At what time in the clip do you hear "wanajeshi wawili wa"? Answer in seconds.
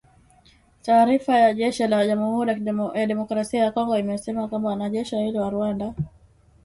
4.69-5.49